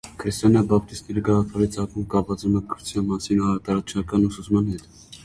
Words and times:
Քրիստոնյա 0.21 0.61
բապտիստների 0.69 1.23
գաղափարի 1.27 1.67
ծագումը 1.75 2.05
կապված 2.13 2.45
է 2.45 2.51
մկրտության 2.55 3.05
մասին 3.11 3.45
ավետարանչական 3.51 4.27
ուսուցման 4.31 4.73
հետ։ 4.73 4.91